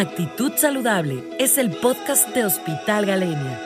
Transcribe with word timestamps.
Actitud 0.00 0.52
Saludable 0.56 1.22
es 1.38 1.58
el 1.58 1.72
podcast 1.72 2.34
de 2.34 2.46
Hospital 2.46 3.04
Galenia. 3.04 3.60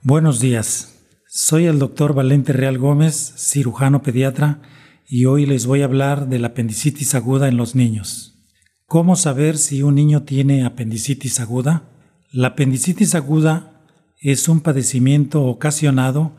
Buenos 0.00 0.40
días, 0.40 0.98
soy 1.28 1.66
el 1.66 1.78
doctor 1.78 2.14
Valente 2.14 2.54
Real 2.54 2.78
Gómez, 2.78 3.34
cirujano 3.36 4.00
pediatra, 4.00 4.62
y 5.06 5.26
hoy 5.26 5.44
les 5.44 5.66
voy 5.66 5.82
a 5.82 5.84
hablar 5.84 6.30
de 6.30 6.38
la 6.38 6.46
apendicitis 6.46 7.14
aguda 7.14 7.46
en 7.48 7.58
los 7.58 7.74
niños. 7.74 8.42
¿Cómo 8.86 9.16
saber 9.16 9.58
si 9.58 9.82
un 9.82 9.96
niño 9.96 10.22
tiene 10.22 10.64
apendicitis 10.64 11.40
aguda? 11.40 11.90
La 12.30 12.48
apendicitis 12.48 13.14
aguda 13.14 13.82
es 14.18 14.48
un 14.48 14.62
padecimiento 14.62 15.42
ocasionado 15.42 16.34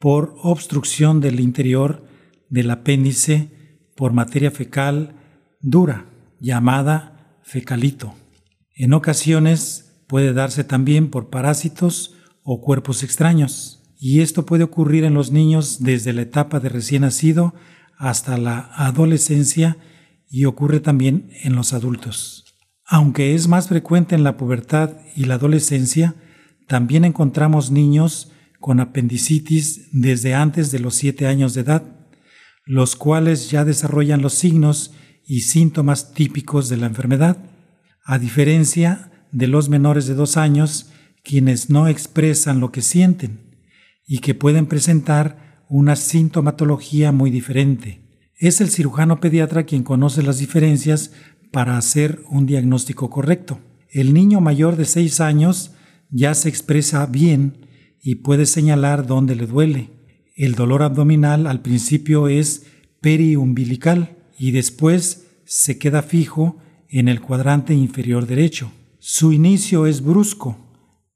por 0.00 0.34
obstrucción 0.42 1.20
del 1.20 1.38
interior 1.38 2.02
del 2.48 2.68
apéndice 2.72 3.52
por 3.94 4.12
materia 4.12 4.50
fecal 4.50 5.14
dura, 5.60 6.06
llamada 6.40 7.38
fecalito. 7.42 8.14
En 8.74 8.92
ocasiones 8.92 10.02
puede 10.06 10.32
darse 10.32 10.64
también 10.64 11.10
por 11.10 11.30
parásitos 11.30 12.14
o 12.42 12.60
cuerpos 12.60 13.02
extraños, 13.02 13.82
y 13.98 14.20
esto 14.20 14.46
puede 14.46 14.64
ocurrir 14.64 15.04
en 15.04 15.14
los 15.14 15.32
niños 15.32 15.82
desde 15.82 16.12
la 16.12 16.22
etapa 16.22 16.60
de 16.60 16.68
recién 16.68 17.02
nacido 17.02 17.54
hasta 17.96 18.38
la 18.38 18.70
adolescencia 18.74 19.76
y 20.30 20.44
ocurre 20.44 20.80
también 20.80 21.30
en 21.42 21.56
los 21.56 21.72
adultos. 21.72 22.44
Aunque 22.86 23.34
es 23.34 23.48
más 23.48 23.68
frecuente 23.68 24.14
en 24.14 24.24
la 24.24 24.36
pubertad 24.36 24.92
y 25.16 25.24
la 25.24 25.34
adolescencia, 25.34 26.14
también 26.66 27.04
encontramos 27.04 27.70
niños 27.70 28.30
con 28.60 28.80
apendicitis 28.80 29.88
desde 29.92 30.34
antes 30.34 30.70
de 30.70 30.78
los 30.78 30.94
7 30.94 31.26
años 31.26 31.54
de 31.54 31.62
edad, 31.62 31.82
los 32.64 32.96
cuales 32.96 33.50
ya 33.50 33.64
desarrollan 33.64 34.22
los 34.22 34.34
signos 34.34 34.92
y 35.28 35.42
síntomas 35.42 36.14
típicos 36.14 36.70
de 36.70 36.78
la 36.78 36.86
enfermedad, 36.86 37.36
a 38.02 38.18
diferencia 38.18 39.12
de 39.30 39.46
los 39.46 39.68
menores 39.68 40.06
de 40.06 40.14
2 40.14 40.38
años 40.38 40.90
quienes 41.22 41.68
no 41.68 41.86
expresan 41.86 42.60
lo 42.60 42.72
que 42.72 42.80
sienten 42.80 43.60
y 44.06 44.20
que 44.20 44.34
pueden 44.34 44.64
presentar 44.66 45.66
una 45.68 45.96
sintomatología 45.96 47.12
muy 47.12 47.30
diferente. 47.30 48.00
Es 48.36 48.62
el 48.62 48.70
cirujano 48.70 49.20
pediatra 49.20 49.64
quien 49.64 49.82
conoce 49.82 50.22
las 50.22 50.38
diferencias 50.38 51.12
para 51.52 51.76
hacer 51.76 52.22
un 52.30 52.46
diagnóstico 52.46 53.10
correcto. 53.10 53.60
El 53.90 54.14
niño 54.14 54.40
mayor 54.40 54.76
de 54.76 54.86
6 54.86 55.20
años 55.20 55.72
ya 56.10 56.32
se 56.32 56.48
expresa 56.48 57.04
bien 57.04 57.66
y 58.02 58.16
puede 58.16 58.46
señalar 58.46 59.06
dónde 59.06 59.36
le 59.36 59.46
duele. 59.46 59.90
El 60.36 60.54
dolor 60.54 60.82
abdominal 60.82 61.46
al 61.46 61.60
principio 61.60 62.28
es 62.28 62.64
periumbilical 63.02 64.17
y 64.38 64.52
después 64.52 65.26
se 65.44 65.78
queda 65.78 66.02
fijo 66.02 66.56
en 66.88 67.08
el 67.08 67.20
cuadrante 67.20 67.74
inferior 67.74 68.26
derecho. 68.26 68.72
Su 68.98 69.32
inicio 69.32 69.86
es 69.86 70.02
brusco 70.02 70.68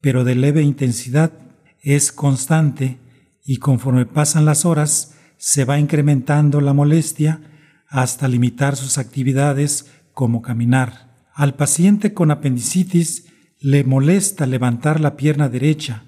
pero 0.02 0.24
de 0.24 0.34
leve 0.34 0.62
intensidad, 0.62 1.32
es 1.80 2.12
constante 2.12 2.98
y 3.42 3.56
conforme 3.56 4.04
pasan 4.04 4.44
las 4.44 4.66
horas 4.66 5.14
se 5.38 5.64
va 5.64 5.78
incrementando 5.78 6.60
la 6.60 6.74
molestia 6.74 7.40
hasta 7.88 8.28
limitar 8.28 8.76
sus 8.76 8.98
actividades 8.98 9.90
como 10.12 10.42
caminar. 10.42 11.24
Al 11.32 11.54
paciente 11.54 12.12
con 12.12 12.30
apendicitis 12.30 13.26
le 13.60 13.84
molesta 13.84 14.44
levantar 14.44 15.00
la 15.00 15.16
pierna 15.16 15.48
derecha, 15.48 16.02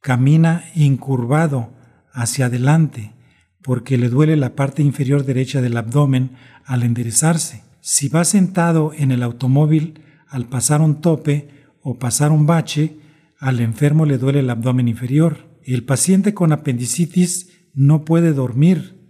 camina 0.00 0.64
incurvado 0.74 1.72
hacia 2.12 2.46
adelante 2.46 3.14
porque 3.62 3.98
le 3.98 4.08
duele 4.08 4.36
la 4.36 4.54
parte 4.54 4.82
inferior 4.82 5.24
derecha 5.24 5.60
del 5.60 5.76
abdomen 5.76 6.32
al 6.64 6.82
enderezarse. 6.82 7.62
Si 7.80 8.08
va 8.08 8.24
sentado 8.24 8.92
en 8.96 9.10
el 9.10 9.22
automóvil 9.22 10.00
al 10.28 10.46
pasar 10.46 10.80
un 10.80 11.00
tope 11.00 11.48
o 11.82 11.98
pasar 11.98 12.30
un 12.30 12.46
bache, 12.46 12.96
al 13.38 13.60
enfermo 13.60 14.06
le 14.06 14.18
duele 14.18 14.40
el 14.40 14.50
abdomen 14.50 14.88
inferior. 14.88 15.48
El 15.64 15.84
paciente 15.84 16.34
con 16.34 16.52
apendicitis 16.52 17.48
no 17.74 18.04
puede 18.04 18.32
dormir 18.32 19.00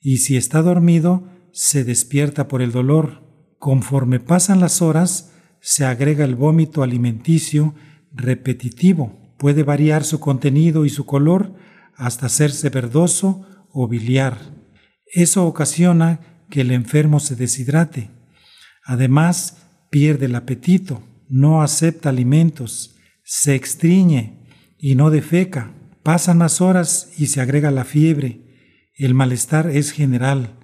y 0.00 0.18
si 0.18 0.36
está 0.36 0.62
dormido 0.62 1.28
se 1.52 1.84
despierta 1.84 2.48
por 2.48 2.62
el 2.62 2.72
dolor. 2.72 3.22
Conforme 3.58 4.20
pasan 4.20 4.60
las 4.60 4.80
horas, 4.80 5.32
se 5.60 5.84
agrega 5.84 6.24
el 6.24 6.34
vómito 6.34 6.82
alimenticio 6.82 7.74
repetitivo. 8.12 9.34
Puede 9.38 9.62
variar 9.62 10.04
su 10.04 10.20
contenido 10.20 10.84
y 10.84 10.90
su 10.90 11.04
color 11.04 11.54
hasta 11.94 12.26
hacerse 12.26 12.70
verdoso 12.70 13.44
o 13.72 13.88
biliar. 13.88 14.38
Eso 15.06 15.46
ocasiona 15.46 16.20
que 16.50 16.62
el 16.62 16.70
enfermo 16.70 17.20
se 17.20 17.36
deshidrate. 17.36 18.10
Además, 18.84 19.58
pierde 19.90 20.26
el 20.26 20.34
apetito, 20.34 21.02
no 21.28 21.62
acepta 21.62 22.08
alimentos, 22.08 22.96
se 23.24 23.54
extriñe 23.54 24.46
y 24.78 24.94
no 24.94 25.10
defeca. 25.10 25.72
Pasan 26.02 26.38
más 26.38 26.60
horas 26.60 27.12
y 27.16 27.26
se 27.26 27.40
agrega 27.40 27.70
la 27.70 27.84
fiebre. 27.84 28.40
El 28.96 29.14
malestar 29.14 29.70
es 29.70 29.92
general 29.92 30.56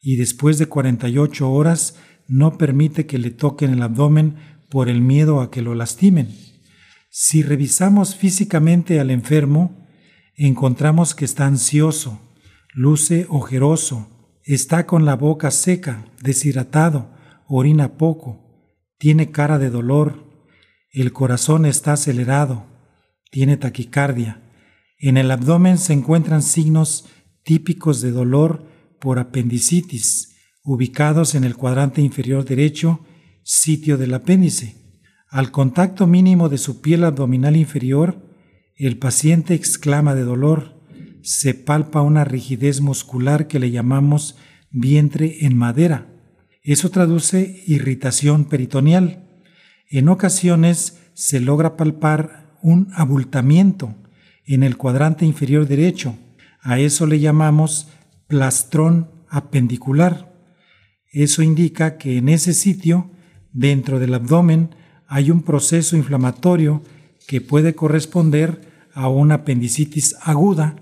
y 0.00 0.16
después 0.16 0.58
de 0.58 0.66
48 0.66 1.50
horas 1.50 1.96
no 2.28 2.58
permite 2.58 3.06
que 3.06 3.18
le 3.18 3.30
toquen 3.30 3.72
el 3.72 3.82
abdomen 3.82 4.36
por 4.70 4.88
el 4.88 5.00
miedo 5.00 5.40
a 5.40 5.50
que 5.50 5.62
lo 5.62 5.74
lastimen. 5.74 6.34
Si 7.10 7.42
revisamos 7.42 8.16
físicamente 8.16 8.98
al 8.98 9.10
enfermo, 9.10 9.86
encontramos 10.34 11.14
que 11.14 11.24
está 11.24 11.46
ansioso, 11.46 12.20
luce 12.72 13.26
ojeroso, 13.28 14.08
está 14.44 14.86
con 14.86 15.04
la 15.04 15.14
boca 15.14 15.50
seca, 15.50 16.06
deshidratado, 16.22 17.10
orina 17.46 17.98
poco, 17.98 18.42
tiene 18.98 19.30
cara 19.30 19.58
de 19.58 19.68
dolor, 19.68 20.24
el 20.90 21.12
corazón 21.12 21.66
está 21.66 21.92
acelerado, 21.94 22.66
tiene 23.30 23.56
taquicardia. 23.56 24.42
En 24.98 25.16
el 25.16 25.30
abdomen 25.30 25.76
se 25.78 25.92
encuentran 25.92 26.42
signos 26.42 27.06
típicos 27.44 28.00
de 28.00 28.10
dolor 28.10 28.66
por 29.00 29.18
apendicitis, 29.18 30.36
ubicados 30.62 31.34
en 31.34 31.44
el 31.44 31.56
cuadrante 31.56 32.00
inferior 32.00 32.44
derecho, 32.44 33.00
sitio 33.42 33.98
del 33.98 34.14
apéndice. 34.14 34.76
Al 35.28 35.50
contacto 35.50 36.06
mínimo 36.06 36.48
de 36.48 36.58
su 36.58 36.80
piel 36.80 37.04
abdominal 37.04 37.56
inferior, 37.56 38.22
el 38.76 38.98
paciente 38.98 39.54
exclama 39.54 40.14
de 40.14 40.22
dolor, 40.22 40.71
se 41.22 41.54
palpa 41.54 42.02
una 42.02 42.24
rigidez 42.24 42.80
muscular 42.80 43.46
que 43.46 43.58
le 43.58 43.70
llamamos 43.70 44.36
vientre 44.70 45.44
en 45.46 45.56
madera. 45.56 46.06
Eso 46.62 46.90
traduce 46.90 47.62
irritación 47.66 48.44
peritoneal. 48.44 49.28
En 49.90 50.08
ocasiones 50.08 50.98
se 51.14 51.40
logra 51.40 51.76
palpar 51.76 52.56
un 52.62 52.88
abultamiento 52.94 53.94
en 54.44 54.62
el 54.62 54.76
cuadrante 54.76 55.24
inferior 55.24 55.66
derecho. 55.66 56.16
A 56.60 56.78
eso 56.78 57.06
le 57.06 57.20
llamamos 57.20 57.88
plastrón 58.26 59.10
apendicular. 59.28 60.32
Eso 61.10 61.42
indica 61.42 61.98
que 61.98 62.16
en 62.16 62.28
ese 62.28 62.54
sitio, 62.54 63.10
dentro 63.52 63.98
del 63.98 64.14
abdomen, 64.14 64.74
hay 65.06 65.30
un 65.30 65.42
proceso 65.42 65.96
inflamatorio 65.96 66.82
que 67.26 67.40
puede 67.40 67.74
corresponder 67.74 68.88
a 68.94 69.08
una 69.08 69.36
apendicitis 69.36 70.16
aguda 70.22 70.76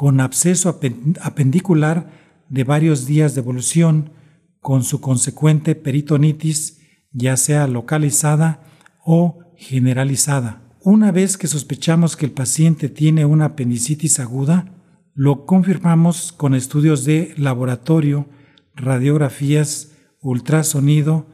con 0.00 0.18
absceso 0.20 0.80
apendicular 1.20 2.10
de 2.48 2.64
varios 2.64 3.04
días 3.04 3.34
de 3.34 3.42
evolución 3.42 4.12
con 4.58 4.82
su 4.82 5.02
consecuente 5.02 5.74
peritonitis 5.74 6.78
ya 7.12 7.36
sea 7.36 7.66
localizada 7.66 8.62
o 9.04 9.40
generalizada. 9.58 10.62
Una 10.82 11.12
vez 11.12 11.36
que 11.36 11.48
sospechamos 11.48 12.16
que 12.16 12.24
el 12.24 12.32
paciente 12.32 12.88
tiene 12.88 13.26
una 13.26 13.44
apendicitis 13.44 14.20
aguda, 14.20 14.72
lo 15.12 15.44
confirmamos 15.44 16.32
con 16.32 16.54
estudios 16.54 17.04
de 17.04 17.34
laboratorio, 17.36 18.26
radiografías, 18.74 19.98
ultrasonido 20.22 21.26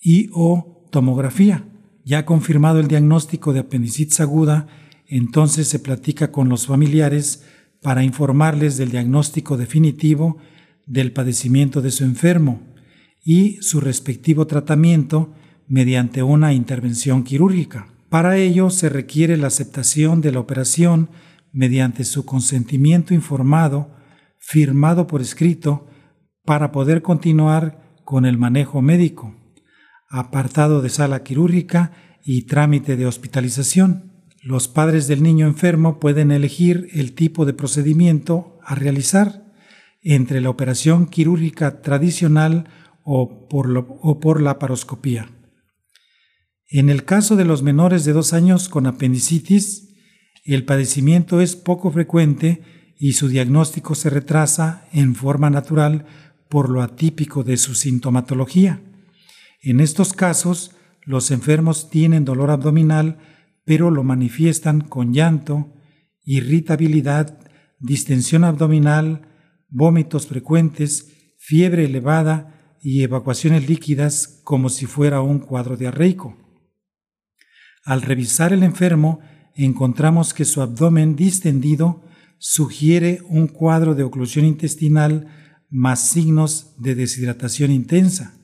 y 0.00 0.28
o 0.32 0.88
tomografía. 0.90 1.62
Ya 2.04 2.26
confirmado 2.26 2.80
el 2.80 2.88
diagnóstico 2.88 3.52
de 3.52 3.60
apendicitis 3.60 4.18
aguda, 4.18 4.66
entonces 5.06 5.68
se 5.68 5.78
platica 5.78 6.32
con 6.32 6.48
los 6.48 6.66
familiares 6.66 7.44
para 7.86 8.02
informarles 8.02 8.76
del 8.78 8.90
diagnóstico 8.90 9.56
definitivo 9.56 10.38
del 10.86 11.12
padecimiento 11.12 11.82
de 11.82 11.92
su 11.92 12.02
enfermo 12.02 12.60
y 13.24 13.62
su 13.62 13.80
respectivo 13.80 14.48
tratamiento 14.48 15.32
mediante 15.68 16.24
una 16.24 16.52
intervención 16.52 17.22
quirúrgica. 17.22 17.86
Para 18.08 18.38
ello 18.38 18.70
se 18.70 18.88
requiere 18.88 19.36
la 19.36 19.46
aceptación 19.46 20.20
de 20.20 20.32
la 20.32 20.40
operación 20.40 21.10
mediante 21.52 22.02
su 22.02 22.24
consentimiento 22.24 23.14
informado, 23.14 23.94
firmado 24.36 25.06
por 25.06 25.20
escrito, 25.20 25.86
para 26.44 26.72
poder 26.72 27.02
continuar 27.02 28.00
con 28.04 28.26
el 28.26 28.36
manejo 28.36 28.82
médico, 28.82 29.36
apartado 30.10 30.82
de 30.82 30.88
sala 30.88 31.22
quirúrgica 31.22 31.92
y 32.24 32.46
trámite 32.46 32.96
de 32.96 33.06
hospitalización. 33.06 34.15
Los 34.46 34.68
padres 34.68 35.08
del 35.08 35.24
niño 35.24 35.48
enfermo 35.48 35.98
pueden 35.98 36.30
elegir 36.30 36.88
el 36.92 37.14
tipo 37.14 37.46
de 37.46 37.52
procedimiento 37.52 38.60
a 38.62 38.76
realizar 38.76 39.52
entre 40.02 40.40
la 40.40 40.50
operación 40.50 41.06
quirúrgica 41.06 41.82
tradicional 41.82 42.68
o 43.02 43.48
por, 43.48 43.66
o 43.76 44.38
la 44.38 44.60
paroscopía. 44.60 45.28
En 46.68 46.90
el 46.90 47.04
caso 47.04 47.34
de 47.34 47.44
los 47.44 47.64
menores 47.64 48.04
de 48.04 48.12
dos 48.12 48.32
años 48.32 48.68
con 48.68 48.86
apendicitis, 48.86 49.88
el 50.44 50.64
padecimiento 50.64 51.40
es 51.40 51.56
poco 51.56 51.90
frecuente 51.90 52.62
y 52.96 53.14
su 53.14 53.26
diagnóstico 53.26 53.96
se 53.96 54.10
retrasa 54.10 54.86
en 54.92 55.16
forma 55.16 55.50
natural 55.50 56.06
por 56.48 56.70
lo 56.70 56.82
atípico 56.82 57.42
de 57.42 57.56
su 57.56 57.74
sintomatología. 57.74 58.80
En 59.60 59.80
estos 59.80 60.12
casos, 60.12 60.70
los 61.02 61.32
enfermos 61.32 61.90
tienen 61.90 62.24
dolor 62.24 62.52
abdominal, 62.52 63.18
pero 63.66 63.90
lo 63.90 64.04
manifiestan 64.04 64.80
con 64.80 65.12
llanto, 65.12 65.74
irritabilidad, 66.24 67.38
distensión 67.80 68.44
abdominal, 68.44 69.28
vómitos 69.68 70.28
frecuentes, 70.28 71.12
fiebre 71.36 71.84
elevada 71.84 72.78
y 72.80 73.02
evacuaciones 73.02 73.68
líquidas 73.68 74.40
como 74.44 74.68
si 74.68 74.86
fuera 74.86 75.20
un 75.20 75.40
cuadro 75.40 75.76
diarreico. 75.76 76.36
Al 77.84 78.02
revisar 78.02 78.52
el 78.52 78.62
enfermo, 78.62 79.18
encontramos 79.54 80.32
que 80.32 80.44
su 80.44 80.62
abdomen 80.62 81.16
distendido 81.16 82.04
sugiere 82.38 83.20
un 83.28 83.48
cuadro 83.48 83.96
de 83.96 84.04
oclusión 84.04 84.44
intestinal 84.44 85.26
más 85.70 86.08
signos 86.08 86.74
de 86.78 86.94
deshidratación 86.94 87.72
intensa. 87.72 88.34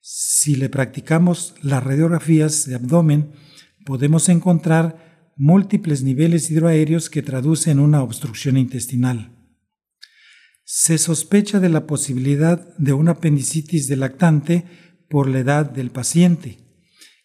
Si 0.00 0.56
le 0.56 0.70
practicamos 0.70 1.54
las 1.60 1.84
radiografías 1.84 2.64
de 2.64 2.76
abdomen, 2.76 3.32
podemos 3.84 4.28
encontrar 4.28 5.32
múltiples 5.36 6.02
niveles 6.02 6.50
hidroaéreos 6.50 7.08
que 7.08 7.22
traducen 7.22 7.78
una 7.78 8.02
obstrucción 8.02 8.56
intestinal. 8.56 9.36
Se 10.64 10.98
sospecha 10.98 11.60
de 11.60 11.68
la 11.68 11.86
posibilidad 11.86 12.76
de 12.76 12.92
una 12.92 13.12
apendicitis 13.12 13.88
de 13.88 13.96
lactante 13.96 14.64
por 15.08 15.28
la 15.28 15.40
edad 15.40 15.70
del 15.70 15.90
paciente 15.90 16.58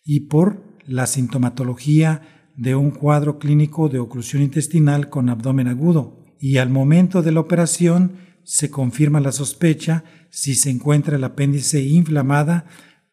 y 0.04 0.22
por 0.22 0.63
la 0.88 1.07
sintomatología 1.07 2.52
de 2.56 2.75
un 2.75 2.92
cuadro 2.92 3.38
clínico 3.38 3.90
de 3.90 4.00
oclusión 4.00 4.42
intestinal 4.42 5.10
con 5.10 5.30
abdomen 5.30 5.68
agudo 5.68 6.24
y 6.40 6.57
al 6.57 6.69
momento 6.69 7.22
de 7.22 7.31
la 7.31 7.42
operación 7.42 8.18
se 8.44 8.69
confirma 8.69 9.19
la 9.19 9.31
sospecha 9.31 10.04
si 10.30 10.56
se 10.56 10.69
encuentra 10.69 11.18
el 11.18 11.24
apéndice 11.24 11.81
inflamada, 11.81 12.66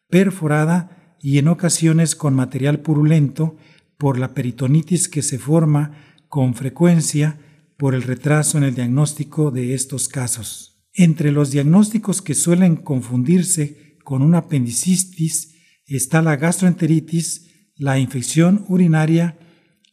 perforada 0.09 1.02
y 1.23 1.37
en 1.37 1.47
ocasiones 1.47 2.17
con 2.17 2.35
material 2.35 2.81
purulento 2.81 3.55
por 3.97 4.19
la 4.19 4.33
peritonitis 4.33 5.07
que 5.07 5.21
se 5.21 5.39
forma 5.39 5.93
con 6.27 6.53
frecuencia 6.53 7.39
por 7.77 7.95
el 7.95 8.03
retraso 8.03 8.57
en 8.57 8.65
el 8.65 8.75
diagnóstico 8.75 9.49
de 9.49 9.73
estos 9.73 10.09
casos. 10.09 10.85
Entre 10.93 11.31
los 11.31 11.49
diagnósticos 11.49 12.21
que 12.21 12.35
suelen 12.35 12.75
confundirse 12.75 13.97
con 14.03 14.21
una 14.21 14.39
apendicitis 14.39 15.55
está 15.85 16.21
la 16.21 16.35
gastroenteritis 16.35 17.49
la 17.77 17.97
infección 17.99 18.65
urinaria, 18.67 19.37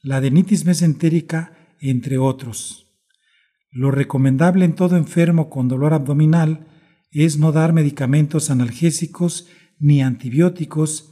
la 0.02 0.16
adenitis 0.16 0.64
mesentérica, 0.64 1.76
entre 1.78 2.18
otros. 2.18 2.88
Lo 3.70 3.92
recomendable 3.92 4.64
en 4.64 4.74
todo 4.74 4.96
enfermo 4.96 5.48
con 5.48 5.68
dolor 5.68 5.94
abdominal 5.94 6.66
es 7.12 7.38
no 7.38 7.52
dar 7.52 7.72
medicamentos 7.72 8.50
analgésicos 8.50 9.46
ni 9.78 10.02
antibióticos 10.02 11.10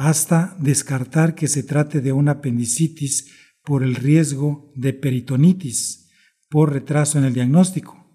hasta 0.00 0.56
descartar 0.60 1.34
que 1.34 1.48
se 1.48 1.64
trate 1.64 2.00
de 2.00 2.12
una 2.12 2.32
apendicitis 2.32 3.32
por 3.64 3.82
el 3.82 3.96
riesgo 3.96 4.72
de 4.76 4.92
peritonitis 4.92 6.08
por 6.48 6.72
retraso 6.72 7.18
en 7.18 7.24
el 7.24 7.34
diagnóstico, 7.34 8.08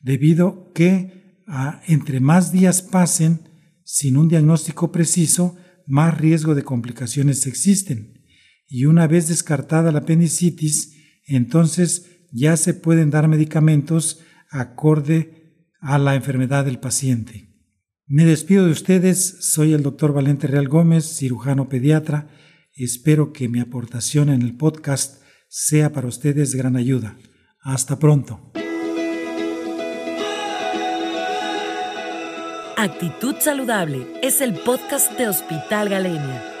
debido 0.00 0.72
que 0.74 1.44
entre 1.86 2.18
más 2.18 2.50
días 2.50 2.82
pasen 2.82 3.48
sin 3.84 4.16
un 4.16 4.28
diagnóstico 4.28 4.90
preciso, 4.90 5.56
más 5.86 6.18
riesgo 6.18 6.56
de 6.56 6.64
complicaciones 6.64 7.46
existen. 7.46 8.24
Y 8.66 8.86
una 8.86 9.06
vez 9.06 9.28
descartada 9.28 9.92
la 9.92 10.00
apendicitis, 10.00 10.96
entonces 11.24 12.26
ya 12.32 12.56
se 12.56 12.74
pueden 12.74 13.10
dar 13.10 13.28
medicamentos 13.28 14.18
acorde 14.50 15.68
a 15.80 15.98
la 15.98 16.16
enfermedad 16.16 16.64
del 16.64 16.80
paciente. 16.80 17.51
Me 18.14 18.26
despido 18.26 18.66
de 18.66 18.72
ustedes, 18.72 19.38
soy 19.40 19.72
el 19.72 19.82
doctor 19.82 20.12
Valente 20.12 20.46
Real 20.46 20.68
Gómez, 20.68 21.16
cirujano 21.16 21.70
pediatra. 21.70 22.28
Espero 22.74 23.32
que 23.32 23.48
mi 23.48 23.58
aportación 23.58 24.28
en 24.28 24.42
el 24.42 24.54
podcast 24.54 25.22
sea 25.48 25.94
para 25.94 26.08
ustedes 26.08 26.52
de 26.52 26.58
gran 26.58 26.76
ayuda. 26.76 27.16
Hasta 27.62 27.98
pronto. 27.98 28.52
Actitud 32.76 33.36
Saludable 33.40 34.06
es 34.22 34.42
el 34.42 34.56
podcast 34.60 35.16
de 35.16 35.28
Hospital 35.28 35.88
Galenia. 35.88 36.51